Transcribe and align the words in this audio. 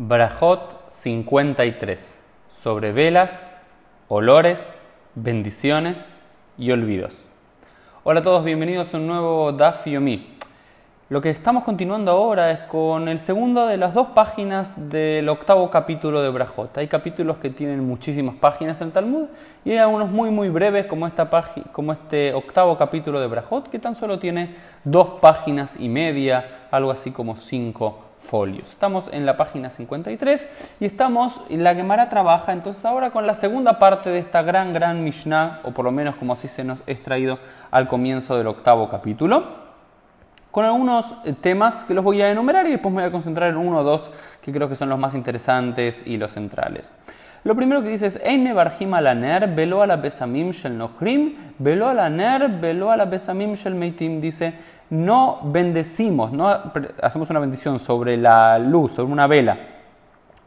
Brajot 0.00 0.92
53 0.92 2.18
sobre 2.50 2.92
velas, 2.92 3.52
olores, 4.06 4.80
bendiciones 5.16 6.00
y 6.56 6.70
olvidos. 6.70 7.16
Hola 8.04 8.20
a 8.20 8.22
todos, 8.22 8.44
bienvenidos 8.44 8.94
a 8.94 8.96
un 8.98 9.08
nuevo 9.08 9.50
Daf 9.50 9.88
Yomi. 9.88 10.36
Lo 11.08 11.20
que 11.20 11.30
estamos 11.30 11.64
continuando 11.64 12.12
ahora 12.12 12.52
es 12.52 12.60
con 12.68 13.08
el 13.08 13.18
segundo 13.18 13.66
de 13.66 13.76
las 13.76 13.92
dos 13.92 14.10
páginas 14.10 14.72
del 14.88 15.28
octavo 15.28 15.68
capítulo 15.68 16.22
de 16.22 16.28
Brajot. 16.28 16.78
Hay 16.78 16.86
capítulos 16.86 17.38
que 17.38 17.50
tienen 17.50 17.84
muchísimas 17.84 18.36
páginas 18.36 18.80
en 18.80 18.86
el 18.86 18.92
Talmud 18.92 19.26
y 19.64 19.72
hay 19.72 19.78
algunos 19.78 20.10
muy 20.10 20.30
muy 20.30 20.48
breves 20.48 20.86
como, 20.86 21.08
esta 21.08 21.28
como 21.72 21.92
este 21.92 22.32
octavo 22.34 22.78
capítulo 22.78 23.18
de 23.18 23.26
Brajot 23.26 23.68
que 23.68 23.80
tan 23.80 23.96
solo 23.96 24.20
tiene 24.20 24.54
dos 24.84 25.18
páginas 25.20 25.74
y 25.76 25.88
media, 25.88 26.68
algo 26.70 26.92
así 26.92 27.10
como 27.10 27.34
cinco 27.34 28.07
Estamos 28.30 29.08
en 29.10 29.24
la 29.24 29.38
página 29.38 29.70
53 29.70 30.76
y 30.80 30.84
estamos 30.84 31.40
en 31.48 31.64
la 31.64 31.74
Gemara 31.74 32.10
trabaja 32.10 32.52
entonces 32.52 32.84
ahora 32.84 33.10
con 33.10 33.26
la 33.26 33.34
segunda 33.34 33.78
parte 33.78 34.10
de 34.10 34.18
esta 34.18 34.42
gran, 34.42 34.74
gran 34.74 35.02
Mishnah, 35.02 35.60
o 35.64 35.70
por 35.70 35.86
lo 35.86 35.92
menos 35.92 36.14
como 36.16 36.34
así 36.34 36.46
se 36.46 36.62
nos 36.62 36.80
ha 36.80 36.90
extraído 36.90 37.38
al 37.70 37.88
comienzo 37.88 38.36
del 38.36 38.48
octavo 38.48 38.90
capítulo, 38.90 39.44
con 40.50 40.66
algunos 40.66 41.16
eh, 41.24 41.32
temas 41.40 41.84
que 41.84 41.94
los 41.94 42.04
voy 42.04 42.20
a 42.20 42.30
enumerar 42.30 42.66
y 42.66 42.72
después 42.72 42.94
me 42.94 43.00
voy 43.00 43.08
a 43.08 43.12
concentrar 43.12 43.48
en 43.48 43.56
uno 43.56 43.78
o 43.78 43.82
dos 43.82 44.10
que 44.42 44.52
creo 44.52 44.68
que 44.68 44.76
son 44.76 44.90
los 44.90 44.98
más 44.98 45.14
interesantes 45.14 46.02
y 46.04 46.18
los 46.18 46.32
centrales. 46.32 46.92
Lo 47.44 47.54
primero 47.54 47.82
que 47.82 47.88
dice 47.88 48.08
es 48.08 48.20
Eine 48.22 48.52
barjim 48.52 48.92
alaner, 48.92 49.48
velo 49.54 49.80
a 49.80 49.86
la 49.86 49.96
besamim 49.96 50.50
shel 50.50 50.76
nochrim, 50.76 51.54
velo 51.58 51.88
a 51.88 51.94
la 51.94 52.10
ner, 52.10 52.48
velo 52.60 52.90
a 52.90 52.96
la 52.98 53.06
besamim 53.06 53.54
shel 53.54 53.74
meitim. 53.74 54.20
Dice, 54.20 54.52
no 54.90 55.40
bendecimos, 55.44 56.32
no 56.32 56.48
hacemos 57.02 57.28
una 57.30 57.40
bendición 57.40 57.78
sobre 57.78 58.16
la 58.16 58.58
luz, 58.58 58.92
sobre 58.92 59.12
una 59.12 59.26
vela 59.26 59.58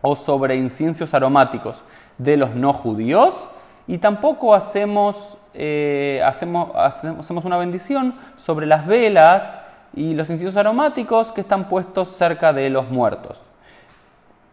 o 0.02 0.16
sobre 0.16 0.56
inciensos 0.56 1.14
aromáticos 1.14 1.84
de 2.18 2.38
los 2.38 2.56
no 2.56 2.74
judíos 2.74 3.48
y 3.88 3.98
tampoco 3.98 4.56
hacemos, 4.56 5.38
eh, 5.54 6.22
hacemos, 6.26 6.72
hacemos 6.76 7.46
una 7.46 7.58
bendición 7.58 8.16
sobre 8.36 8.66
las 8.66 8.88
velas 8.88 9.58
y 9.94 10.14
los 10.14 10.30
inciensos 10.30 10.58
aromáticos 10.58 11.32
que 11.32 11.42
están 11.42 11.68
puestos 11.68 12.10
cerca 12.10 12.54
de 12.54 12.70
los 12.70 12.90
muertos. 12.90 13.51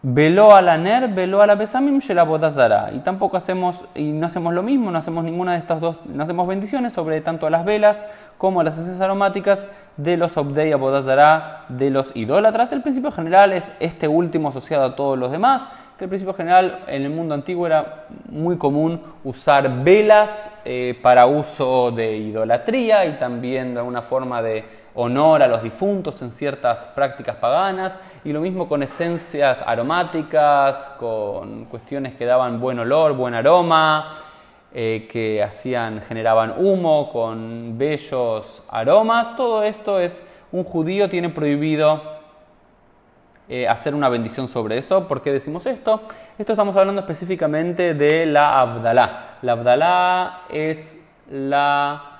Veló 0.01 0.55
a 0.55 0.63
la 0.63 0.79
ner, 0.79 1.09
veló 1.09 1.43
a 1.43 1.47
la 1.49 1.57
besamim, 1.57 1.99
bodazara. 2.25 2.93
Y 2.95 3.01
tampoco 3.01 3.37
hacemos, 3.37 3.85
y 3.97 4.13
no 4.13 4.27
hacemos 4.27 4.55
lo 4.55 4.63
mismo, 4.63 4.93
no 4.93 4.99
hacemos 4.99 5.25
ninguna 5.25 5.55
de 5.55 5.59
estas 5.59 5.81
dos, 5.81 5.97
no 6.07 6.23
hacemos 6.23 6.47
bendiciones 6.47 6.93
sobre 6.93 7.21
tanto 7.21 7.51
las 7.51 7.65
velas 7.65 8.07
como 8.39 8.63
las 8.63 8.75
esencias 8.75 9.01
aromáticas 9.01 9.67
de 9.97 10.17
los 10.17 10.37
obdei 10.37 10.73
bodazara, 10.75 11.65
de 11.69 11.91
los 11.91 12.15
idólatras. 12.15 12.71
El 12.71 12.83
principio 12.83 13.11
general 13.11 13.53
es 13.53 13.73
este 13.81 14.07
último 14.07 14.51
asociado 14.51 14.85
a 14.85 14.95
todos 14.95 15.19
los 15.19 15.33
demás, 15.33 15.67
que 15.99 16.05
el 16.05 16.11
principio 16.11 16.33
general 16.33 16.85
en 16.87 17.03
el 17.03 17.11
mundo 17.11 17.35
antiguo 17.35 17.67
era 17.67 18.05
muy 18.31 18.57
común 18.57 19.03
usar 19.25 19.83
velas 19.83 20.57
eh, 20.65 20.97
para 21.03 21.27
uso 21.27 21.91
de 21.91 22.19
idolatría 22.19 23.05
y 23.07 23.19
también 23.19 23.75
de 23.75 23.81
alguna 23.81 24.03
forma 24.03 24.41
de 24.43 24.65
honor 25.01 25.45
a 25.45 25.47
los 25.47 25.63
difuntos 25.63 26.21
en 26.23 26.33
ciertas 26.33 26.85
prácticas 26.87 27.37
paganas 27.37 27.97
y 28.25 28.33
lo 28.33 28.41
mismo 28.41 28.69
con 28.69 28.83
esencias 28.83 29.63
aromáticas, 29.65 30.91
con 30.99 31.67
cuestiones 31.67 32.15
que 32.15 32.27
daban 32.27 32.61
buen 32.61 32.81
olor, 32.81 33.13
buen 33.13 33.33
aroma, 33.35 34.17
eh, 34.75 35.09
que 35.11 35.41
hacían, 35.41 36.01
generaban 36.01 36.55
humo 36.59 37.13
con 37.13 37.79
bellos 37.79 38.61
aromas. 38.69 39.37
Todo 39.37 39.63
esto 39.63 40.01
es, 40.01 40.21
un 40.51 40.65
judío 40.65 41.09
tiene 41.09 41.29
prohibido 41.29 42.03
eh, 43.49 43.69
hacer 43.69 43.95
una 43.95 44.09
bendición 44.09 44.49
sobre 44.49 44.79
esto. 44.79 45.07
¿Por 45.07 45.23
qué 45.23 45.31
decimos 45.31 45.65
esto? 45.67 46.03
Esto 46.37 46.55
estamos 46.55 46.77
hablando 46.77 47.03
específicamente 47.03 47.95
de 47.95 48.27
la 48.27 48.59
Abdalá. 48.61 49.39
La 49.43 49.53
Abdalá 49.53 50.41
es 50.51 51.01
la 51.31 52.17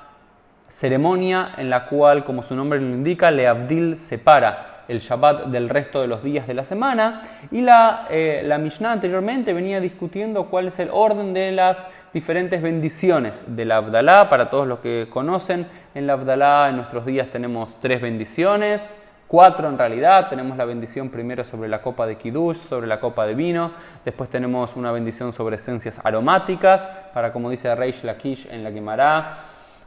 ceremonia 0.69 1.55
en 1.57 1.71
la 1.71 1.87
cual, 1.87 2.25
como 2.25 2.43
su 2.43 2.55
nombre 2.55 2.81
lo 2.81 2.87
indica, 2.87 3.31
le 3.31 3.47
Abdil 3.47 3.97
separa 3.97 4.79
el 4.89 5.01
Shabbat 5.01 5.47
del 5.47 5.69
resto 5.69 6.01
de 6.01 6.09
los 6.09 6.23
días 6.23 6.47
de 6.47 6.55
la 6.55 6.65
semana 6.65 7.21
y 7.51 7.61
la, 7.61 8.07
eh, 8.11 8.43
la 8.45 8.57
Mishnah 8.57 8.93
anteriormente 8.93 9.53
venía 9.53 9.81
discutiendo 9.81 10.47
cuál 10.47 10.69
es 10.69 10.79
el 10.79 10.89
orden 10.91 11.35
de 11.35 11.53
las 11.53 11.87
diferentes 12.13 12.63
bendiciones 12.63 13.43
de 13.47 13.67
la 13.67 13.77
Abdalá. 13.77 14.31
Para 14.31 14.49
todos 14.49 14.67
los 14.67 14.79
que 14.79 15.07
conocen, 15.11 15.67
en 15.95 16.07
la 16.07 16.15
Abdalá 16.15 16.69
en 16.71 16.77
nuestros 16.77 17.05
días 17.05 17.29
tenemos 17.29 17.79
tres 17.81 18.01
bendiciones, 18.01 18.97
cuatro 19.27 19.69
en 19.69 19.77
realidad. 19.77 20.29
Tenemos 20.29 20.57
la 20.57 20.65
bendición 20.65 21.11
primero 21.11 21.45
sobre 21.45 21.69
la 21.69 21.83
copa 21.83 22.07
de 22.07 22.17
Kiddush, 22.17 22.57
sobre 22.57 22.87
la 22.87 22.99
copa 22.99 23.27
de 23.27 23.35
vino. 23.35 23.73
Después 24.07 24.31
tenemos 24.31 24.75
una 24.75 24.91
bendición 24.91 25.35
sobre 25.35 25.57
esencias 25.57 26.01
aromáticas, 26.03 26.89
para 27.13 27.31
como 27.31 27.51
dice 27.51 27.75
Reish 27.75 28.05
Lakish 28.05 28.49
en 28.51 28.65
la 28.65 28.71
Gemara 28.71 29.37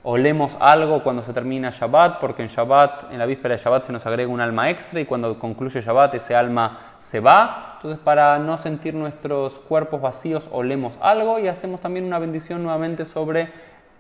olemos 0.04 0.58
algo 0.60 1.04
cuando 1.04 1.22
se 1.22 1.34
termina 1.34 1.70
Shabbat, 1.70 2.20
porque 2.20 2.42
en 2.42 2.50
Shabbat, 2.50 3.12
en 3.12 3.20
la 3.20 3.26
víspera 3.26 3.56
de 3.56 3.62
Shabbat 3.62 3.84
se 3.84 3.94
nos 3.94 4.06
agrega 4.06 4.32
un 4.32 4.42
alma 4.42 4.70
extra 4.70 5.00
y 5.00 5.06
cuando 5.06 5.38
concluye 5.38 5.82
Shabbat 5.82 6.16
ese 6.16 6.36
alma 6.36 6.96
se 6.98 7.20
va. 7.20 7.74
Entonces 7.76 8.00
para 8.04 8.40
no 8.40 8.58
sentir 8.58 8.96
nuestros 8.96 9.60
cuerpos 9.60 10.02
vacíos 10.02 10.50
olemos 10.52 10.98
algo 11.02 11.40
y 11.40 11.48
hacemos 11.48 11.82
también 11.82 12.06
una 12.06 12.20
bendición 12.20 12.64
nuevamente 12.64 13.06
sobre 13.06 13.50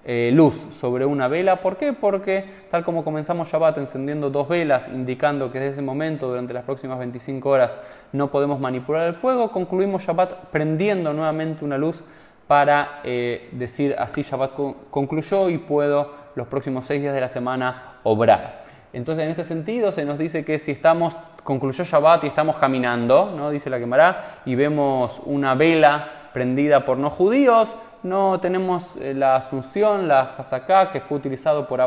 eh, 0.03 0.31
luz, 0.33 0.55
sobre 0.71 1.05
una 1.05 1.27
vela. 1.27 1.57
¿Por 1.57 1.77
qué? 1.77 1.93
Porque 1.93 2.45
tal 2.71 2.83
como 2.83 3.03
comenzamos 3.03 3.49
Shabbat 3.49 3.77
encendiendo 3.77 4.31
dos 4.31 4.49
velas, 4.49 4.87
indicando 4.87 5.51
que 5.51 5.59
desde 5.59 5.73
ese 5.73 5.81
momento, 5.83 6.27
durante 6.27 6.53
las 6.53 6.63
próximas 6.63 6.97
25 6.97 7.47
horas, 7.47 7.77
no 8.11 8.31
podemos 8.31 8.59
manipular 8.59 9.05
el 9.05 9.13
fuego, 9.13 9.51
concluimos 9.51 10.03
Shabbat 10.03 10.45
prendiendo 10.51 11.13
nuevamente 11.13 11.63
una 11.63 11.77
luz 11.77 12.03
para 12.47 13.01
eh, 13.03 13.49
decir 13.53 13.95
así 13.97 14.23
Shabbat 14.23 14.51
concluyó 14.89 15.49
y 15.49 15.57
puedo 15.57 16.13
los 16.35 16.47
próximos 16.47 16.85
seis 16.85 17.01
días 17.01 17.13
de 17.13 17.21
la 17.21 17.29
semana 17.29 17.99
obrar. 18.03 18.63
Entonces, 18.93 19.23
en 19.23 19.31
este 19.31 19.43
sentido, 19.43 19.91
se 19.91 20.03
nos 20.03 20.17
dice 20.17 20.43
que 20.43 20.59
si 20.59 20.71
estamos, 20.71 21.17
concluyó 21.43 21.83
Shabbat 21.83 22.25
y 22.25 22.27
estamos 22.27 22.57
caminando, 22.57 23.33
¿no? 23.35 23.49
dice 23.49 23.69
la 23.69 23.79
quemará, 23.79 24.41
y 24.45 24.55
vemos 24.55 25.21
una 25.25 25.55
vela 25.55 26.29
prendida 26.33 26.83
por 26.83 26.97
no 26.97 27.09
judíos, 27.09 27.75
no 28.03 28.39
tenemos 28.39 28.95
eh, 28.99 29.13
la 29.13 29.35
asunción, 29.35 30.07
la 30.07 30.35
hasaká, 30.37 30.91
que 30.91 30.99
fue 30.99 31.17
utilizado 31.17 31.67
por, 31.67 31.79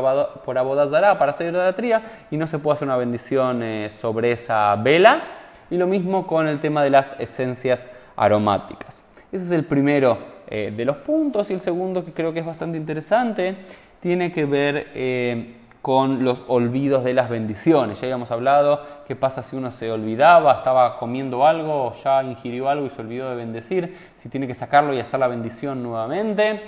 por 0.43 0.57
Abodazara 0.57 1.17
para 1.17 1.31
hacer 1.31 1.51
idolatría, 1.51 2.01
y 2.31 2.37
no 2.37 2.47
se 2.47 2.57
puede 2.57 2.75
hacer 2.75 2.87
una 2.87 2.97
bendición 2.97 3.61
eh, 3.61 3.89
sobre 3.89 4.31
esa 4.31 4.75
vela. 4.77 5.23
Y 5.69 5.77
lo 5.77 5.87
mismo 5.87 6.25
con 6.25 6.47
el 6.47 6.59
tema 6.59 6.83
de 6.83 6.91
las 6.91 7.15
esencias 7.19 7.87
aromáticas. 8.15 9.03
Ese 9.31 9.45
es 9.45 9.51
el 9.51 9.65
primero 9.65 10.34
eh, 10.47 10.73
de 10.75 10.85
los 10.85 10.97
puntos 10.97 11.49
y 11.49 11.53
el 11.53 11.59
segundo 11.59 12.05
que 12.05 12.11
creo 12.11 12.33
que 12.33 12.39
es 12.39 12.45
bastante 12.45 12.77
interesante 12.77 13.55
tiene 13.99 14.31
que 14.31 14.45
ver 14.45 14.87
eh, 14.93 15.55
con 15.81 16.23
los 16.23 16.43
olvidos 16.47 17.03
de 17.03 17.13
las 17.13 17.29
bendiciones. 17.29 18.01
Ya 18.01 18.07
habíamos 18.07 18.31
hablado 18.31 18.81
qué 19.07 19.15
pasa 19.15 19.43
si 19.43 19.55
uno 19.55 19.71
se 19.71 19.91
olvidaba, 19.91 20.53
estaba 20.53 20.97
comiendo 20.97 21.45
algo, 21.45 21.93
ya 22.03 22.23
ingirió 22.23 22.69
algo 22.69 22.87
y 22.87 22.89
se 22.89 23.01
olvidó 23.01 23.29
de 23.29 23.35
bendecir, 23.35 23.95
si 24.17 24.29
tiene 24.29 24.47
que 24.47 24.55
sacarlo 24.55 24.93
y 24.93 24.99
hacer 24.99 25.19
la 25.19 25.27
bendición 25.27 25.83
nuevamente, 25.83 26.61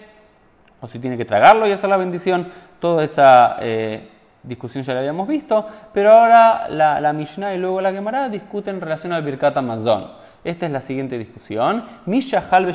o 0.81 0.87
si 0.87 0.99
tiene 0.99 1.17
que 1.17 1.25
tragarlo 1.25 1.67
y 1.67 1.71
hacer 1.71 1.89
la 1.89 1.97
bendición, 1.97 2.51
toda 2.79 3.03
esa 3.03 3.57
eh, 3.59 4.07
discusión 4.43 4.83
ya 4.83 4.93
la 4.93 4.99
habíamos 4.99 5.27
visto, 5.27 5.65
pero 5.93 6.11
ahora 6.11 6.69
la, 6.69 7.01
la 7.01 7.13
Mishnah 7.13 7.55
y 7.55 7.57
luego 7.57 7.81
la 7.81 7.91
Gemara 7.91 8.29
discuten 8.29 8.75
en 8.75 8.81
relación 8.81 9.13
al 9.13 9.23
Birkat 9.23 9.57
Amazon. 9.57 10.26
Esta 10.47 10.65
es 10.65 10.71
la 10.71 10.79
siguiente 10.79 11.17
discusión. 11.17 11.83
Mishahal 12.05 12.73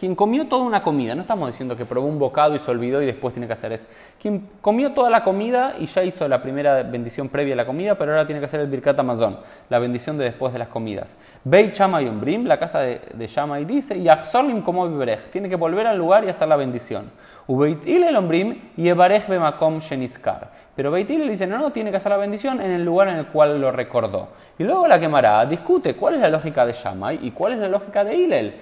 quien 0.00 0.14
comió 0.14 0.46
toda 0.48 0.64
una 0.64 0.82
comida, 0.82 1.14
no 1.14 1.20
estamos 1.20 1.50
diciendo 1.50 1.76
que 1.76 1.84
probó 1.84 2.06
un 2.06 2.18
bocado 2.18 2.56
y 2.56 2.58
se 2.58 2.70
olvidó 2.70 3.02
y 3.02 3.06
después 3.06 3.34
tiene 3.34 3.46
que 3.46 3.52
hacer 3.52 3.72
eso. 3.72 3.86
Quien 4.18 4.48
comió 4.62 4.92
toda 4.92 5.10
la 5.10 5.22
comida 5.22 5.74
y 5.78 5.84
ya 5.84 6.02
hizo 6.02 6.26
la 6.26 6.40
primera 6.40 6.82
bendición 6.82 7.28
previa 7.28 7.52
a 7.52 7.58
la 7.58 7.66
comida, 7.66 7.98
pero 7.98 8.12
ahora 8.12 8.24
tiene 8.24 8.40
que 8.40 8.46
hacer 8.46 8.60
el 8.60 8.68
Birkat 8.68 8.98
Amazon, 8.98 9.40
la 9.68 9.78
bendición 9.78 10.16
de 10.16 10.24
después 10.24 10.54
de 10.54 10.58
las 10.58 10.68
comidas. 10.68 11.14
Beit 11.44 11.74
Shammai 11.74 12.08
Umbrim, 12.08 12.46
la 12.46 12.58
casa 12.58 12.80
de, 12.80 13.02
de 13.12 13.26
Shammai 13.26 13.66
dice, 13.66 13.98
y 13.98 14.08
Achsorlim 14.08 14.62
como 14.62 14.88
tiene 15.30 15.50
que 15.50 15.56
volver 15.56 15.86
al 15.86 15.98
lugar 15.98 16.24
y 16.24 16.30
hacer 16.30 16.48
la 16.48 16.56
bendición. 16.56 17.10
El 17.46 18.62
y 18.76 19.80
Sheniskar. 19.80 20.50
Pero 20.74 20.90
Beitil 20.90 21.28
dice, 21.28 21.46
no, 21.46 21.58
no, 21.58 21.70
tiene 21.70 21.90
que 21.90 21.98
hacer 21.98 22.10
la 22.10 22.18
bendición 22.18 22.60
en 22.60 22.70
el 22.70 22.84
lugar 22.84 23.08
en 23.08 23.16
el 23.16 23.26
cual 23.26 23.60
lo 23.60 23.70
recordó. 23.70 24.28
Y 24.58 24.64
luego 24.64 24.88
la 24.88 24.98
quemará, 24.98 25.44
discute 25.46 25.94
cuál 25.94 26.14
es 26.14 26.20
la 26.20 26.30
lógica 26.30 26.66
de 26.66 26.72
Shammai 26.72 27.20
y 27.22 27.30
cuál 27.30 27.52
es 27.52 27.58
la 27.58 27.68
lógica 27.68 28.02
de 28.02 28.16
Hillel. 28.16 28.54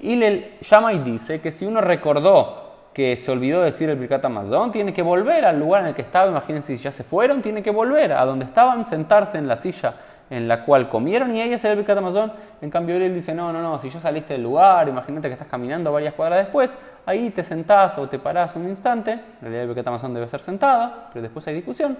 Hillel, 0.00 0.52
Shammai 0.60 1.02
dice 1.04 1.40
que 1.40 1.50
si 1.50 1.66
uno 1.66 1.80
recordó 1.80 2.70
que 2.94 3.16
se 3.16 3.30
olvidó 3.30 3.62
decir 3.62 3.90
el 3.90 3.98
Birkat 3.98 4.24
Amazon, 4.24 4.72
tiene 4.72 4.92
que 4.92 5.02
volver 5.02 5.44
al 5.44 5.58
lugar 5.58 5.82
en 5.82 5.88
el 5.88 5.94
que 5.94 6.02
estaba, 6.02 6.30
imagínense 6.30 6.76
si 6.76 6.82
ya 6.82 6.90
se 6.90 7.04
fueron, 7.04 7.42
tiene 7.42 7.62
que 7.62 7.70
volver 7.70 8.12
a 8.12 8.24
donde 8.24 8.46
estaban, 8.46 8.84
sentarse 8.84 9.38
en 9.38 9.46
la 9.46 9.56
silla 9.56 9.94
en 10.30 10.46
la 10.46 10.64
cual 10.64 10.88
comieron 10.88 11.34
y 11.36 11.42
ella 11.42 11.58
se 11.58 11.70
el 11.70 11.98
Amazon. 11.98 12.32
En 12.62 12.70
cambio, 12.70 12.96
él 12.96 13.12
dice, 13.12 13.34
no, 13.34 13.52
no, 13.52 13.60
no, 13.60 13.78
si 13.78 13.90
ya 13.90 13.98
saliste 13.98 14.34
del 14.34 14.44
lugar, 14.44 14.88
imagínate 14.88 15.28
que 15.28 15.34
estás 15.34 15.48
caminando 15.48 15.92
varias 15.92 16.14
cuadras 16.14 16.44
después, 16.44 16.76
ahí 17.04 17.30
te 17.30 17.42
sentás 17.42 17.98
o 17.98 18.08
te 18.08 18.18
parás 18.18 18.54
un 18.54 18.68
instante, 18.68 19.12
en 19.12 19.20
realidad 19.42 19.76
el 19.76 19.88
Amazon 19.88 20.14
debe 20.14 20.28
ser 20.28 20.40
sentada, 20.40 21.08
pero 21.12 21.22
después 21.22 21.46
hay 21.48 21.54
discusión, 21.54 21.96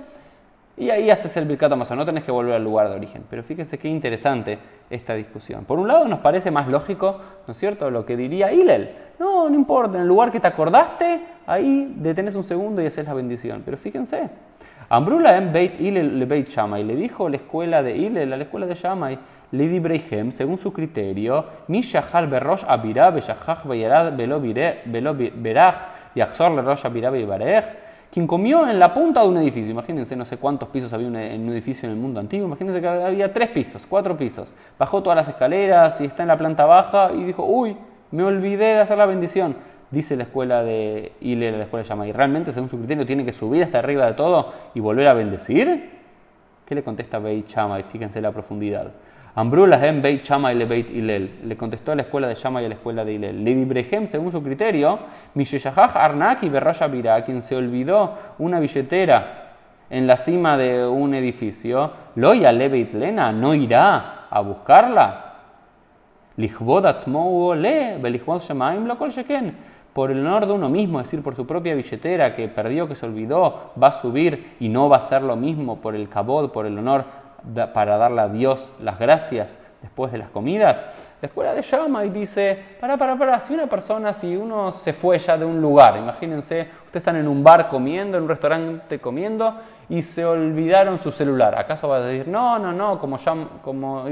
Y 0.76 0.88
ahí 0.90 1.10
haces 1.10 1.36
el 1.36 1.44
Birkat 1.44 1.72
Hamazon, 1.72 1.98
no 1.98 2.06
tenés 2.06 2.24
que 2.24 2.32
volver 2.32 2.54
al 2.54 2.64
lugar 2.64 2.88
de 2.88 2.94
origen. 2.94 3.24
Pero 3.28 3.42
fíjense 3.42 3.78
qué 3.78 3.88
interesante 3.88 4.58
esta 4.88 5.14
discusión. 5.14 5.64
Por 5.64 5.78
un 5.78 5.88
lado 5.88 6.08
nos 6.08 6.20
parece 6.20 6.50
más 6.50 6.68
lógico, 6.68 7.18
¿no 7.46 7.52
es 7.52 7.58
cierto?, 7.58 7.90
lo 7.90 8.06
que 8.06 8.16
diría 8.16 8.52
Hillel. 8.52 8.90
No, 9.18 9.48
no 9.50 9.54
importa, 9.54 9.96
en 9.96 10.02
el 10.02 10.08
lugar 10.08 10.32
que 10.32 10.40
te 10.40 10.46
acordaste, 10.46 11.20
ahí 11.46 11.92
detenés 11.96 12.34
un 12.34 12.44
segundo 12.44 12.80
y 12.80 12.86
haces 12.86 13.06
la 13.06 13.12
bendición. 13.12 13.62
Pero 13.64 13.76
fíjense, 13.76 14.30
Ambrula 14.88 15.36
en 15.36 15.52
Beit 15.52 15.80
Hillel 15.80 16.18
le 16.18 16.24
Beit 16.24 16.48
Shammai, 16.48 16.82
le 16.82 16.96
dijo 16.96 17.28
la 17.28 17.36
escuela 17.36 17.82
de 17.82 17.96
Hillel, 17.96 18.30
la 18.30 18.36
escuela 18.36 18.66
de 18.66 18.74
Shammai, 18.74 19.18
Lady 19.52 19.78
Breihem, 19.78 20.32
según 20.32 20.58
su 20.58 20.72
criterio, 20.72 21.44
Mishahal 21.68 22.26
Berosh 22.26 22.64
Abirah, 22.66 23.10
Beshahach 23.10 23.64
Beyarad 23.64 24.16
Belo 24.16 24.40
Berach, 24.40 25.76
Yaxor 26.14 26.52
Le 26.52 26.62
Rosh 26.62 26.86
Abirah 26.86 27.10
quien 28.10 28.26
comió 28.26 28.68
en 28.68 28.78
la 28.78 28.92
punta 28.92 29.22
de 29.22 29.28
un 29.28 29.36
edificio. 29.38 29.70
Imagínense, 29.70 30.16
no 30.16 30.24
sé 30.24 30.36
cuántos 30.36 30.68
pisos 30.68 30.92
había 30.92 31.06
en 31.06 31.42
un 31.42 31.52
edificio 31.52 31.88
en 31.88 31.94
el 31.94 32.00
mundo 32.00 32.18
antiguo. 32.18 32.46
Imagínense 32.46 32.80
que 32.80 32.88
había 32.88 33.32
tres 33.32 33.50
pisos, 33.50 33.86
cuatro 33.88 34.16
pisos. 34.16 34.52
Bajó 34.78 35.02
todas 35.02 35.16
las 35.16 35.28
escaleras 35.28 36.00
y 36.00 36.06
está 36.06 36.22
en 36.22 36.28
la 36.28 36.36
planta 36.36 36.66
baja 36.66 37.12
y 37.12 37.22
dijo, 37.22 37.44
uy, 37.44 37.76
me 38.10 38.24
olvidé 38.24 38.66
de 38.66 38.78
hacer 38.80 38.98
la 38.98 39.06
bendición. 39.06 39.54
Dice 39.90 40.16
la 40.16 40.24
escuela 40.24 40.62
de 40.62 41.12
Ile, 41.20 41.52
la 41.52 41.64
escuela 41.64 41.82
de 41.82 41.88
Yamai, 41.88 42.12
¿realmente 42.12 42.52
según 42.52 42.68
su 42.68 42.78
criterio 42.78 43.06
tiene 43.06 43.24
que 43.24 43.32
subir 43.32 43.62
hasta 43.62 43.78
arriba 43.78 44.06
de 44.06 44.12
todo 44.14 44.52
y 44.74 44.80
volver 44.80 45.06
a 45.08 45.14
bendecir? 45.14 45.98
¿Qué 46.64 46.74
le 46.74 46.84
contesta 46.84 47.18
Beit 47.18 47.48
Shammai? 47.48 47.84
Fíjense 47.84 48.20
la 48.20 48.30
profundidad. 48.30 48.92
Ambrulahem 49.34 50.02
Beit 50.02 50.24
Shammai 50.24 50.54
le 50.54 50.64
Beit 50.66 50.90
Ilel. 50.90 51.40
Le 51.44 51.56
contestó 51.56 51.92
a 51.92 51.94
la 51.94 52.02
escuela 52.02 52.26
de 52.28 52.34
Shammai 52.34 52.64
y 52.64 52.66
a 52.66 52.68
la 52.70 52.74
escuela 52.74 53.04
de 53.04 53.12
Ilel. 53.12 53.44
Le 53.44 54.06
según 54.06 54.32
su 54.32 54.42
criterio, 54.42 54.98
Misheshahach 55.34 55.96
Arnak 55.96 56.42
y 56.42 56.48
Berraya 56.48 56.86
Birá, 56.88 57.24
quien 57.24 57.42
se 57.42 57.54
olvidó 57.54 58.18
una 58.38 58.58
billetera 58.58 59.50
en 59.88 60.06
la 60.06 60.16
cima 60.16 60.56
de 60.56 60.86
un 60.86 61.14
edificio, 61.14 61.92
Loya 62.14 62.52
le 62.52 62.68
Beit 62.68 62.92
Lena, 62.94 63.32
no 63.32 63.54
irá 63.54 64.26
a 64.30 64.40
buscarla. 64.40 65.26
Lo 66.36 66.48
kol 68.98 69.10
sheken 69.10 69.56
por 69.92 70.10
el 70.10 70.24
honor 70.24 70.46
de 70.46 70.52
uno 70.52 70.68
mismo, 70.68 71.00
es 71.00 71.06
decir, 71.06 71.22
por 71.22 71.34
su 71.34 71.46
propia 71.46 71.74
billetera 71.74 72.36
que 72.36 72.48
perdió, 72.48 72.86
que 72.86 72.94
se 72.94 73.06
olvidó, 73.06 73.72
va 73.80 73.88
a 73.88 73.92
subir 73.92 74.54
y 74.60 74.68
no 74.68 74.88
va 74.88 74.98
a 74.98 75.00
ser 75.00 75.22
lo 75.22 75.34
mismo 75.36 75.80
por 75.80 75.96
el 75.96 76.08
cabod, 76.08 76.50
por 76.50 76.66
el 76.66 76.78
honor 76.78 77.04
para 77.72 77.96
darle 77.96 78.20
a 78.20 78.28
Dios 78.28 78.68
las 78.80 78.98
gracias 78.98 79.56
después 79.82 80.12
de 80.12 80.18
las 80.18 80.30
comidas. 80.30 80.84
La 81.20 81.28
escuela 81.28 81.54
de 81.54 81.62
llama 81.62 82.04
y 82.04 82.10
dice, 82.10 82.58
para, 82.80 82.96
para, 82.96 83.16
para, 83.16 83.40
si 83.40 83.54
una 83.54 83.66
persona, 83.66 84.12
si 84.12 84.36
uno 84.36 84.72
se 84.72 84.92
fue 84.92 85.18
ya 85.18 85.36
de 85.36 85.44
un 85.44 85.60
lugar, 85.60 85.96
imagínense, 85.96 86.68
ustedes 86.86 86.96
están 86.96 87.16
en 87.16 87.28
un 87.28 87.42
bar 87.42 87.68
comiendo, 87.68 88.16
en 88.16 88.24
un 88.24 88.28
restaurante 88.28 88.98
comiendo 88.98 89.54
y 89.88 90.02
se 90.02 90.24
olvidaron 90.24 90.98
su 90.98 91.10
celular. 91.10 91.58
¿Acaso 91.58 91.88
va 91.88 91.96
a 91.96 92.00
decir, 92.00 92.28
no, 92.28 92.58
no, 92.58 92.72
no, 92.72 92.98
como, 92.98 93.18
ya, 93.18 93.34
como 93.62 94.04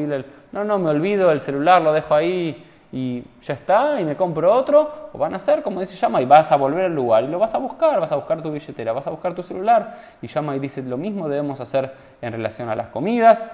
no, 0.53 0.65
no, 0.65 0.79
me 0.79 0.91
olvido 0.91 1.31
el 1.31 1.41
celular, 1.41 1.83
lo 1.83 1.93
dejo 1.93 2.15
ahí 2.15 2.65
y 2.91 3.23
ya 3.43 3.55
está, 3.55 4.01
y 4.01 4.05
me 4.05 4.17
compro 4.17 4.53
otro, 4.53 5.11
o 5.13 5.19
van 5.19 5.35
a 5.35 5.37
hacer 5.37 5.63
como 5.63 5.81
dice 5.81 5.97
Llama 5.97 6.23
y 6.23 6.25
vas 6.25 6.51
a 6.51 6.57
volver 6.57 6.87
al 6.87 6.95
lugar 6.95 7.25
y 7.25 7.29
lo 7.29 7.39
vas 7.39 7.55
a 7.55 7.59
buscar, 7.59 8.01
vas 8.01 8.11
a 8.13 8.17
buscar 8.17 8.43
tu 8.43 8.51
billetera, 8.51 8.93
vas 8.93 9.07
a 9.07 9.11
buscar 9.11 9.35
tu 9.35 9.43
celular, 9.43 9.99
y 10.23 10.27
Llama 10.27 10.57
y 10.57 10.59
dice 10.59 10.83
lo 10.83 10.97
mismo 10.97 11.29
debemos 11.29 11.61
hacer 11.61 11.93
en 12.23 12.33
relación 12.33 12.69
a 12.71 12.77
las 12.77 12.89
comidas, 12.89 13.51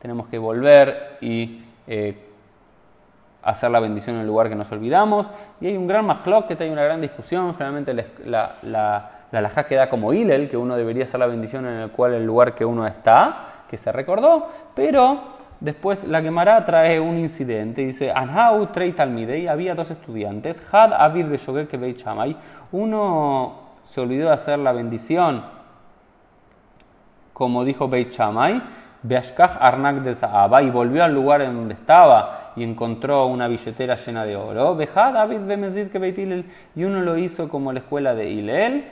tenemos 0.00 0.26
que 0.26 0.38
volver 0.38 1.18
y 1.20 1.64
eh, 1.86 2.16
hacer 3.42 3.70
la 3.70 3.78
bendición 3.78 4.16
en 4.16 4.22
el 4.22 4.26
lugar 4.26 4.48
que 4.48 4.56
nos 4.56 4.70
olvidamos, 4.72 5.30
y 5.60 5.68
hay 5.68 5.76
un 5.76 5.86
gran 5.86 6.06
que 6.48 6.56
hay 6.58 6.70
una 6.70 6.82
gran 6.82 7.00
discusión, 7.00 7.52
generalmente 7.52 7.94
la, 8.24 8.56
la, 8.62 9.10
la, 9.30 9.64
queda 9.68 9.88
como 9.88 10.12
Hillel, 10.12 10.50
que 10.50 10.56
uno 10.56 10.76
debería 10.76 11.04
hacer 11.04 11.20
la 11.20 11.26
bendición 11.26 11.64
en 11.66 11.74
el 11.74 11.90
cual 11.90 12.14
el 12.14 12.26
lugar 12.26 12.56
que 12.56 12.64
uno 12.64 12.86
está, 12.88 13.64
que 13.70 13.76
se 13.76 13.92
recordó, 13.92 14.48
pero 14.74 15.36
Después 15.60 16.04
la 16.04 16.20
Gemara 16.20 16.64
trae 16.66 17.00
un 17.00 17.16
incidente, 17.18 17.86
dice, 17.86 18.10
Anhau 18.10 18.66
trei 18.66 18.92
talmidei, 18.92 19.48
había 19.48 19.74
dos 19.74 19.90
estudiantes, 19.90 20.62
Had 20.70 20.92
Avid 20.92 21.26
que 21.66 21.76
Beit 21.78 22.02
Chamay, 22.02 22.36
uno 22.72 23.54
se 23.84 24.00
olvidó 24.00 24.26
de 24.26 24.34
hacer 24.34 24.58
la 24.58 24.72
bendición, 24.72 25.44
como 27.32 27.64
dijo 27.64 27.88
Beit 27.88 28.10
Chamay, 28.10 28.62
Beashkach 29.06 29.58
Arnak 29.60 29.96
de 29.98 30.16
y 30.62 30.70
volvió 30.70 31.04
al 31.04 31.14
lugar 31.14 31.42
en 31.42 31.54
donde 31.54 31.74
estaba 31.74 32.52
y 32.56 32.64
encontró 32.64 33.26
una 33.26 33.46
billetera 33.48 33.94
llena 33.94 34.24
de 34.24 34.34
oro. 34.34 34.74
Behad 34.74 35.12
David 35.12 35.40
Bemezid 35.46 35.88
que 35.88 36.44
y 36.74 36.84
uno 36.84 37.00
lo 37.00 37.18
hizo 37.18 37.48
como 37.48 37.72
la 37.72 37.80
escuela 37.80 38.14
de 38.14 38.30
Ilel, 38.30 38.84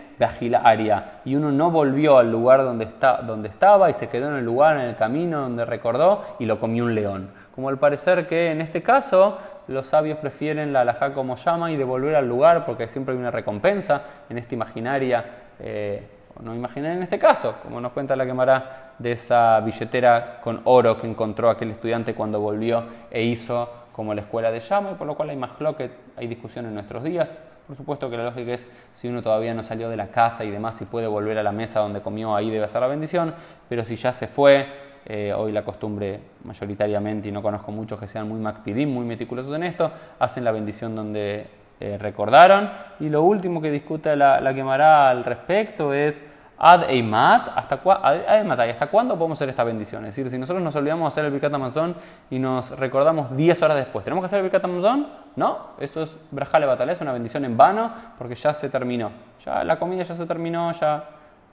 Aria, 0.63 1.21
y 1.25 1.35
uno 1.35 1.51
no 1.51 1.71
volvió 1.71 2.19
al 2.19 2.31
lugar 2.31 2.63
donde, 2.63 2.85
está, 2.85 3.23
donde 3.23 3.49
estaba 3.49 3.91
y 3.91 3.95
se 3.95 4.09
quedó 4.09 4.29
en 4.29 4.37
el 4.37 4.45
lugar, 4.45 4.77
en 4.77 4.87
el 4.87 4.97
camino 4.97 5.41
donde 5.41 5.65
recordó 5.65 6.23
y 6.39 6.45
lo 6.45 6.61
comió 6.61 6.85
un 6.85 6.95
león. 6.95 7.31
Como 7.55 7.69
al 7.69 7.79
parecer 7.79 8.27
que 8.27 8.51
en 8.51 8.61
este 8.61 8.83
caso 8.83 9.39
los 9.67 9.87
sabios 9.87 10.19
prefieren 10.19 10.73
la 10.73 10.83
alajá 10.83 11.15
como 11.15 11.37
llama 11.37 11.73
y 11.73 11.77
devolver 11.77 12.15
al 12.17 12.29
lugar 12.29 12.67
porque 12.67 12.89
siempre 12.89 13.15
hay 13.15 13.21
una 13.21 13.31
recompensa 13.31 14.03
en 14.29 14.39
esta 14.39 14.55
imaginaria. 14.55 15.25
Eh, 15.59 16.03
no 16.43 16.55
imaginar 16.55 16.93
en 16.93 17.03
este 17.03 17.19
caso, 17.19 17.57
como 17.63 17.81
nos 17.81 17.93
cuenta 17.93 18.17
la 18.17 18.27
quemará 18.27 18.93
de 18.99 19.13
esa 19.13 19.61
billetera 19.61 20.41
con 20.43 20.61
oro 20.65 21.01
que 21.01 21.07
encontró 21.07 21.51
aquel 21.51 21.71
estudiante 21.71 22.15
cuando 22.15 22.41
volvió 22.41 22.85
e 23.11 23.23
hizo 23.23 23.69
como 23.93 24.13
la 24.13 24.23
escuela 24.23 24.51
de 24.51 24.61
llama, 24.61 24.93
y 24.93 24.95
por 24.95 25.07
lo 25.07 25.15
cual 25.15 25.31
hay 25.31 25.37
más 25.37 25.53
que 25.77 25.91
hay 26.17 26.27
discusión 26.27 26.67
en 26.67 26.75
nuestros 26.75 27.05
días. 27.05 27.37
Por 27.67 27.77
supuesto 27.77 28.11
que 28.11 28.17
la 28.17 28.25
lógica 28.25 28.53
es 28.53 28.69
si 28.93 29.09
uno 29.09 29.23
todavía 29.23 29.55
no 29.55 29.63
salió 29.63 29.89
de 29.89 29.97
la 29.97 30.09
casa 30.09 30.45
y 30.45 30.51
demás 30.51 30.81
y 30.83 30.85
puede 30.85 31.07
volver 31.07 31.39
a 31.39 31.43
la 31.43 31.53
mesa 31.53 31.81
donde 31.81 32.03
comió, 32.03 32.35
ahí 32.35 32.51
debe 32.51 32.65
hacer 32.65 32.81
la 32.81 32.89
bendición, 32.89 33.35
pero 33.69 33.85
si 33.85 33.97
ya 33.97 34.13
se 34.13 34.27
fue, 34.27 34.67
eh, 35.07 35.33
hoy 35.33 35.53
la 35.53 35.65
costumbre 35.65 36.21
mayoritariamente, 36.45 37.29
y 37.29 37.33
no 37.33 37.41
conozco 37.41 37.73
muchos 37.73 37.99
que 37.99 38.07
sean 38.07 38.29
muy 38.29 38.41
macpidim, 38.41 38.91
muy 38.91 39.07
meticulosos 39.07 39.55
en 39.55 39.63
esto, 39.63 39.91
hacen 40.19 40.45
la 40.45 40.51
bendición 40.51 40.95
donde 40.95 41.47
eh, 41.81 41.99
recordaron. 41.99 42.71
Y 43.01 43.09
lo 43.09 43.23
último 43.23 43.61
que 43.61 43.71
discute 43.71 44.15
la, 44.17 44.41
la 44.41 44.55
quemará 44.55 45.11
al 45.11 45.25
respecto 45.25 45.93
es 45.93 46.23
ad 46.57 46.89
eimat, 46.89 47.49
¿hasta, 47.57 47.75
¿hasta 47.75 48.87
cuándo 48.87 49.17
podemos 49.17 49.37
hacer 49.39 49.49
esta 49.49 49.65
bendición? 49.65 50.05
Es 50.05 50.15
decir, 50.15 50.31
si 50.31 50.39
nosotros 50.39 50.63
nos 50.63 50.75
olvidamos 50.77 51.13
hacer 51.13 51.25
el 51.25 51.33
Birkat 51.33 51.53
Amazon 51.53 51.97
y 52.31 52.39
nos 52.39 52.71
recordamos 52.71 53.37
10 53.37 53.63
horas 53.63 53.77
después, 53.77 54.05
¿tenemos 54.05 54.23
que 54.23 54.27
hacer 54.27 54.39
el 54.39 54.45
Birkat 54.45 54.65
Amazon? 54.65 55.09
No, 55.37 55.71
eso 55.79 56.03
es 56.03 56.17
Brajale 56.31 56.67
una 57.01 57.13
bendición 57.13 57.45
en 57.45 57.57
vano 57.57 57.93
porque 58.17 58.35
ya 58.35 58.55
se 58.55 58.69
terminó. 58.69 59.11
Ya 59.45 59.65
la 59.65 59.79
comida 59.79 60.05
ya 60.05 60.15
se 60.15 60.27
terminó, 60.27 60.73
ya, 60.73 61.05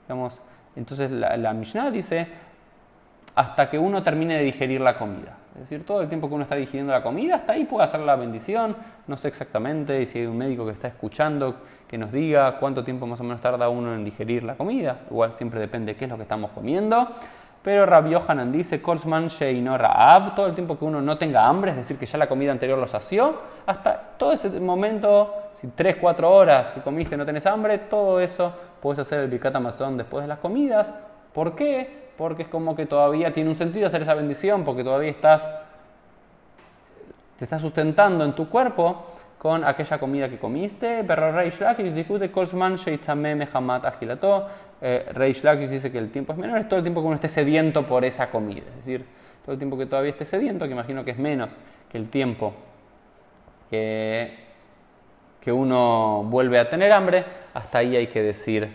digamos. 0.06 0.38
Entonces 0.76 1.10
la, 1.10 1.36
la 1.36 1.52
Mishnah 1.52 1.90
dice, 1.90 2.28
hasta 3.34 3.70
que 3.70 3.78
uno 3.78 4.02
termine 4.02 4.36
de 4.36 4.44
digerir 4.44 4.80
la 4.80 4.98
comida. 4.98 5.36
Es 5.54 5.60
decir, 5.62 5.84
todo 5.84 6.00
el 6.00 6.08
tiempo 6.08 6.28
que 6.28 6.34
uno 6.34 6.42
está 6.44 6.56
digiriendo 6.56 6.92
la 6.92 7.02
comida, 7.02 7.36
hasta 7.36 7.52
ahí 7.52 7.64
puede 7.64 7.84
hacer 7.84 8.00
la 8.00 8.16
bendición. 8.16 8.76
No 9.06 9.16
sé 9.16 9.28
exactamente 9.28 10.04
si 10.06 10.20
hay 10.20 10.26
un 10.26 10.38
médico 10.38 10.64
que 10.64 10.72
está 10.72 10.88
escuchando 10.88 11.56
que 11.86 11.98
nos 11.98 12.10
diga 12.10 12.56
cuánto 12.58 12.82
tiempo 12.84 13.06
más 13.06 13.20
o 13.20 13.24
menos 13.24 13.40
tarda 13.40 13.68
uno 13.68 13.94
en 13.94 14.04
digerir 14.04 14.44
la 14.44 14.54
comida. 14.54 15.00
Igual 15.10 15.34
siempre 15.34 15.60
depende 15.60 15.92
de 15.92 15.98
qué 15.98 16.06
es 16.06 16.10
lo 16.10 16.16
que 16.16 16.22
estamos 16.22 16.50
comiendo. 16.52 17.08
Pero 17.62 17.86
Rabbi 17.86 18.10
Yohanan 18.10 18.50
dice, 18.50 18.82
Kolsman 18.82 19.28
Sheino 19.28 19.78
Raab, 19.78 20.34
todo 20.34 20.46
el 20.46 20.54
tiempo 20.54 20.78
que 20.78 20.84
uno 20.84 21.00
no 21.00 21.16
tenga 21.16 21.46
hambre, 21.46 21.70
es 21.70 21.76
decir, 21.76 21.96
que 21.96 22.06
ya 22.06 22.18
la 22.18 22.28
comida 22.28 22.50
anterior 22.50 22.76
lo 22.76 22.88
sació, 22.88 23.40
hasta 23.66 23.96
todo 24.16 24.32
ese 24.32 24.48
momento, 24.58 25.32
si 25.60 25.68
3, 25.68 25.96
4 26.00 26.28
horas 26.28 26.72
que 26.72 26.80
comiste 26.80 27.16
no 27.16 27.24
tenés 27.24 27.46
hambre, 27.46 27.78
todo 27.78 28.18
eso 28.18 28.52
puedes 28.80 28.98
hacer 28.98 29.20
el 29.20 29.28
Birkat 29.28 29.54
Amazon 29.54 29.96
después 29.96 30.24
de 30.24 30.28
las 30.28 30.38
comidas. 30.38 30.92
¿Por 31.32 31.54
qué? 31.54 32.02
porque 32.16 32.42
es 32.42 32.48
como 32.48 32.76
que 32.76 32.86
todavía 32.86 33.32
tiene 33.32 33.50
un 33.50 33.56
sentido 33.56 33.86
hacer 33.86 34.02
esa 34.02 34.14
bendición, 34.14 34.64
porque 34.64 34.84
todavía 34.84 35.10
estás, 35.10 35.52
te 37.36 37.44
estás 37.44 37.60
sustentando 37.60 38.24
en 38.24 38.32
tu 38.34 38.48
cuerpo 38.48 39.06
con 39.38 39.64
aquella 39.64 39.98
comida 39.98 40.28
que 40.28 40.38
comiste. 40.38 41.04
Pero 41.04 41.32
Reish 41.32 41.60
Lakish 41.60 41.92
discute 41.92 42.30
Kolsman 42.30 42.76
Mehamat 43.16 43.86
Agilato. 43.86 44.46
Eh, 44.80 45.10
Reish 45.12 45.42
Lakish 45.42 45.68
dice 45.68 45.90
que 45.90 45.98
el 45.98 46.10
tiempo 46.10 46.32
es 46.32 46.38
menor, 46.38 46.58
es 46.58 46.68
todo 46.68 46.78
el 46.78 46.84
tiempo 46.84 47.00
que 47.00 47.06
uno 47.06 47.16
esté 47.16 47.28
sediento 47.28 47.86
por 47.86 48.04
esa 48.04 48.30
comida. 48.30 48.66
Es 48.68 48.76
decir, 48.76 49.04
todo 49.44 49.54
el 49.54 49.58
tiempo 49.58 49.76
que 49.76 49.86
todavía 49.86 50.12
esté 50.12 50.24
sediento, 50.24 50.66
que 50.66 50.72
imagino 50.72 51.04
que 51.04 51.12
es 51.12 51.18
menos 51.18 51.50
que 51.90 51.98
el 51.98 52.08
tiempo 52.08 52.54
que, 53.68 54.38
que 55.40 55.50
uno 55.50 56.24
vuelve 56.24 56.58
a 56.58 56.68
tener 56.68 56.92
hambre, 56.92 57.24
hasta 57.52 57.78
ahí 57.78 57.96
hay 57.96 58.06
que 58.06 58.22
decir 58.22 58.68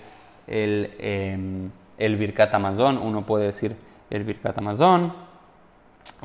el. 0.48 0.92
Em, 1.00 1.72
el 1.98 2.16
Birkat 2.16 2.54
Amazon, 2.54 2.98
uno 2.98 3.26
puede 3.26 3.48
decir 3.48 3.76
el 4.10 4.24
Birkat 4.24 4.58
Amazon. 4.58 5.14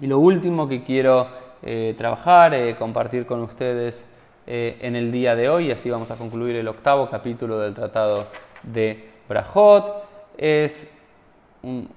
Y 0.00 0.06
lo 0.06 0.18
último 0.18 0.68
que 0.68 0.82
quiero 0.82 1.28
eh, 1.62 1.94
trabajar, 1.96 2.54
eh, 2.54 2.76
compartir 2.76 3.26
con 3.26 3.40
ustedes 3.40 4.06
eh, 4.46 4.78
en 4.80 4.96
el 4.96 5.12
día 5.12 5.34
de 5.34 5.48
hoy, 5.48 5.68
y 5.68 5.70
así 5.72 5.90
vamos 5.90 6.10
a 6.10 6.16
concluir 6.16 6.56
el 6.56 6.68
octavo 6.68 7.08
capítulo 7.08 7.58
del 7.58 7.74
Tratado 7.74 8.26
de 8.62 9.10
Brajot, 9.28 10.04
es 10.36 10.90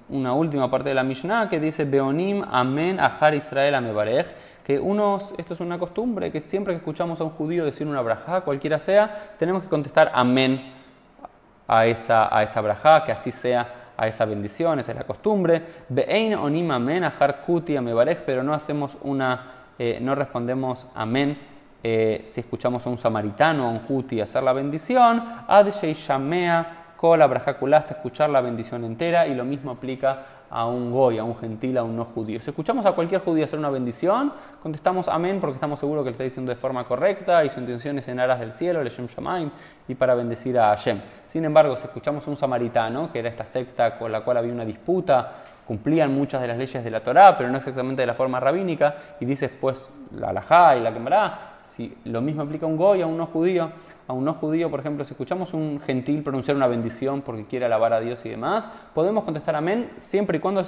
una 0.08 0.32
última 0.32 0.70
parte 0.70 0.90
de 0.90 0.94
la 0.94 1.02
Mishnah 1.02 1.48
que 1.48 1.58
dice 1.58 1.84
Beonim 1.84 2.44
Amen 2.48 3.00
Ahar 3.00 3.34
Israel 3.34 3.74
Amebarej, 3.74 4.26
que 4.64 4.78
unos, 4.78 5.34
esto 5.36 5.54
es 5.54 5.60
una 5.60 5.78
costumbre, 5.78 6.30
que 6.30 6.40
siempre 6.40 6.72
que 6.72 6.78
escuchamos 6.78 7.20
a 7.20 7.24
un 7.24 7.30
judío 7.30 7.64
decir 7.64 7.86
una 7.86 8.00
brajá, 8.00 8.42
cualquiera 8.42 8.78
sea, 8.78 9.34
tenemos 9.38 9.62
que 9.62 9.68
contestar 9.68 10.12
Amén 10.14 10.75
a 11.68 11.86
esa, 11.86 12.34
a 12.36 12.42
esa 12.42 13.04
que 13.04 13.12
así 13.12 13.32
sea 13.32 13.86
a 13.96 14.06
esa 14.06 14.24
bendición, 14.24 14.78
esa 14.78 14.92
es 14.92 14.98
la 14.98 15.04
costumbre. 15.04 15.62
Be'ein 15.88 16.34
onim 16.34 16.70
amen 16.70 17.04
ahar 17.04 17.40
kuti 17.40 17.76
amebalej, 17.76 18.18
pero 18.26 18.42
no 18.42 18.52
hacemos 18.52 18.96
una, 19.02 19.52
eh, 19.78 19.98
no 20.00 20.14
respondemos 20.14 20.86
amén 20.94 21.38
eh, 21.82 22.20
si 22.24 22.40
escuchamos 22.40 22.84
a 22.86 22.90
un 22.90 22.98
samaritano, 22.98 23.66
a 23.66 23.70
un 23.70 23.80
kuti 23.80 24.20
hacer 24.20 24.42
la 24.42 24.52
bendición. 24.52 25.22
Ad 25.46 25.70
shamea 25.70 26.85
kol 26.96 27.22
hasta 27.22 27.94
escuchar 27.94 28.30
la 28.30 28.40
bendición 28.40 28.84
entera 28.84 29.26
y 29.26 29.34
lo 29.34 29.44
mismo 29.44 29.70
aplica 29.70 30.26
a 30.50 30.66
un 30.66 30.92
goy, 30.92 31.18
a 31.18 31.24
un 31.24 31.36
gentil, 31.36 31.76
a 31.78 31.82
un 31.82 31.96
no 31.96 32.04
judío. 32.04 32.40
Si 32.40 32.50
escuchamos 32.50 32.86
a 32.86 32.92
cualquier 32.92 33.20
judío 33.20 33.44
hacer 33.44 33.58
una 33.58 33.70
bendición, 33.70 34.32
contestamos 34.62 35.08
amén 35.08 35.38
porque 35.40 35.54
estamos 35.54 35.80
seguros 35.80 36.04
que 36.04 36.10
le 36.10 36.12
está 36.12 36.24
diciendo 36.24 36.50
de 36.50 36.56
forma 36.56 36.84
correcta 36.84 37.44
y 37.44 37.50
su 37.50 37.60
intención 37.60 37.98
es 37.98 38.08
en 38.08 38.20
aras 38.20 38.40
del 38.40 38.52
cielo, 38.52 38.82
Leshem 38.82 39.06
Shamaim, 39.06 39.50
y 39.88 39.94
para 39.94 40.14
bendecir 40.14 40.58
a 40.58 40.68
Hashem. 40.68 41.00
Sin 41.26 41.44
embargo, 41.44 41.76
si 41.76 41.84
escuchamos 41.84 42.26
a 42.26 42.30
un 42.30 42.36
samaritano, 42.36 43.10
que 43.12 43.18
era 43.18 43.28
esta 43.28 43.44
secta 43.44 43.98
con 43.98 44.12
la 44.12 44.22
cual 44.22 44.36
había 44.36 44.52
una 44.52 44.64
disputa, 44.64 45.32
cumplían 45.66 46.14
muchas 46.14 46.40
de 46.40 46.48
las 46.48 46.56
leyes 46.56 46.82
de 46.84 46.90
la 46.90 47.00
Torá, 47.00 47.36
pero 47.36 47.50
no 47.50 47.58
exactamente 47.58 48.02
de 48.02 48.06
la 48.06 48.14
forma 48.14 48.38
rabínica, 48.38 48.94
y 49.18 49.24
dice 49.24 49.48
después 49.48 49.76
la 50.12 50.28
alajá 50.28 50.76
y 50.76 50.80
la 50.80 50.92
quemará, 50.92 51.56
si 51.64 51.92
lo 52.04 52.20
mismo 52.20 52.42
aplica 52.42 52.66
a 52.66 52.68
un 52.68 52.76
goy, 52.76 53.02
a 53.02 53.06
un 53.06 53.16
no 53.16 53.26
judío, 53.26 53.70
a 54.08 54.12
un 54.12 54.24
no 54.24 54.34
judío, 54.34 54.70
por 54.70 54.80
ejemplo, 54.80 55.04
si 55.04 55.12
escuchamos 55.12 55.52
un 55.52 55.80
gentil 55.80 56.22
pronunciar 56.22 56.56
una 56.56 56.66
bendición 56.68 57.22
porque 57.22 57.44
quiere 57.44 57.66
alabar 57.66 57.92
a 57.92 58.00
Dios 58.00 58.24
y 58.24 58.28
demás, 58.28 58.68
podemos 58.94 59.24
contestar 59.24 59.56
amén 59.56 59.90
siempre 59.98 60.38
y 60.38 60.40
cuando 60.40 60.64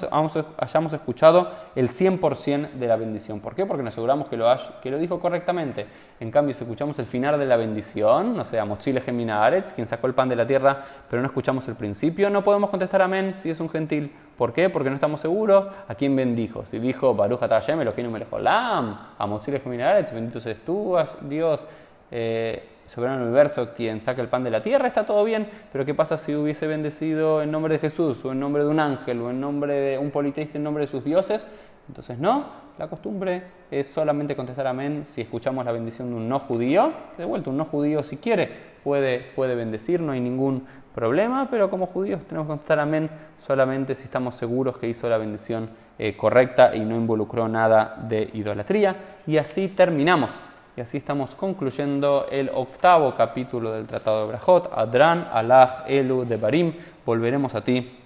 hayamos 0.58 0.92
escuchado 0.92 1.52
el 1.76 1.88
100% 1.88 2.72
de 2.72 2.86
la 2.86 2.96
bendición. 2.96 3.40
¿Por 3.40 3.54
qué? 3.54 3.64
Porque 3.64 3.82
nos 3.82 3.94
aseguramos 3.94 4.28
que 4.28 4.36
lo, 4.36 4.46
que 4.82 4.90
lo 4.90 4.98
dijo 4.98 5.20
correctamente. 5.20 5.86
En 6.18 6.30
cambio, 6.30 6.54
si 6.54 6.64
escuchamos 6.64 6.98
el 6.98 7.06
final 7.06 7.38
de 7.38 7.46
la 7.46 7.56
bendición, 7.56 8.36
no 8.36 8.44
sé, 8.44 8.62
Mochile 8.64 9.00
Gemina 9.00 9.44
Aretz, 9.44 9.72
quien 9.72 9.86
sacó 9.86 10.08
el 10.08 10.14
pan 10.14 10.28
de 10.28 10.36
la 10.36 10.46
tierra, 10.46 10.84
pero 11.08 11.22
no 11.22 11.28
escuchamos 11.28 11.66
el 11.68 11.76
principio, 11.76 12.30
no 12.30 12.42
podemos 12.42 12.70
contestar 12.70 13.02
amén 13.02 13.34
si 13.36 13.50
es 13.50 13.60
un 13.60 13.68
gentil. 13.68 14.12
¿Por 14.36 14.52
qué? 14.52 14.70
Porque 14.70 14.88
no 14.88 14.94
estamos 14.94 15.20
seguros 15.20 15.66
a 15.88 15.94
quién 15.94 16.14
bendijo. 16.14 16.64
Si 16.64 16.78
dijo 16.78 17.14
Baruch 17.14 17.42
Atayem, 17.42 17.80
Elohim 17.80 18.12
Lam, 18.40 18.98
a 19.18 19.26
Mochile 19.26 19.60
Gemina 19.60 19.90
Aretz, 19.90 20.12
bendito 20.12 20.40
seas 20.40 20.58
tú, 20.64 20.96
Dios. 21.22 21.64
Eh, 22.10 22.62
soberano 22.88 23.18
del 23.18 23.28
universo, 23.28 23.74
quien 23.76 24.00
saca 24.00 24.22
el 24.22 24.28
pan 24.28 24.44
de 24.44 24.50
la 24.50 24.62
tierra, 24.62 24.88
está 24.88 25.04
todo 25.04 25.22
bien, 25.24 25.46
pero 25.72 25.84
¿qué 25.84 25.94
pasa 25.94 26.18
si 26.18 26.34
hubiese 26.34 26.66
bendecido 26.66 27.42
en 27.42 27.50
nombre 27.50 27.74
de 27.74 27.80
Jesús, 27.80 28.24
o 28.24 28.32
en 28.32 28.40
nombre 28.40 28.64
de 28.64 28.70
un 28.70 28.80
ángel, 28.80 29.20
o 29.20 29.30
en 29.30 29.40
nombre 29.40 29.74
de 29.74 29.98
un 29.98 30.10
politeísta, 30.10 30.56
en 30.56 30.64
nombre 30.64 30.84
de 30.84 30.88
sus 30.88 31.04
dioses? 31.04 31.46
Entonces 31.86 32.18
no, 32.18 32.46
la 32.78 32.88
costumbre 32.88 33.42
es 33.70 33.86
solamente 33.88 34.36
contestar 34.36 34.66
amén 34.66 35.04
si 35.04 35.20
escuchamos 35.20 35.64
la 35.64 35.72
bendición 35.72 36.10
de 36.10 36.16
un 36.16 36.28
no 36.28 36.40
judío. 36.40 36.92
De 37.16 37.24
vuelta, 37.24 37.50
un 37.50 37.56
no 37.56 37.64
judío 37.64 38.02
si 38.02 38.16
quiere 38.18 38.48
puede, 38.84 39.20
puede 39.34 39.54
bendecir, 39.54 40.00
no 40.00 40.12
hay 40.12 40.20
ningún 40.20 40.66
problema, 40.94 41.48
pero 41.50 41.70
como 41.70 41.86
judíos 41.86 42.22
tenemos 42.26 42.46
que 42.46 42.50
contestar 42.50 42.80
amén 42.80 43.10
solamente 43.38 43.94
si 43.94 44.04
estamos 44.04 44.34
seguros 44.34 44.78
que 44.78 44.88
hizo 44.88 45.08
la 45.08 45.18
bendición 45.18 45.70
eh, 45.98 46.16
correcta 46.16 46.74
y 46.74 46.80
no 46.80 46.96
involucró 46.96 47.48
nada 47.48 47.96
de 48.08 48.30
idolatría. 48.32 48.96
Y 49.26 49.36
así 49.36 49.68
terminamos. 49.68 50.30
Y 50.78 50.80
así 50.80 50.96
estamos 50.96 51.34
concluyendo 51.34 52.28
el 52.30 52.50
octavo 52.54 53.16
capítulo 53.16 53.72
del 53.72 53.88
Tratado 53.88 54.20
de 54.20 54.28
Brajot, 54.28 54.70
Adran, 54.72 55.28
Allah, 55.32 55.82
Elu, 55.88 56.24
de 56.24 56.36
Barim. 56.36 56.72
Volveremos 57.04 57.52
a 57.56 57.64
ti, 57.64 57.98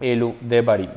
Elu, 0.00 0.34
de 0.40 0.62
Barim. 0.62 0.90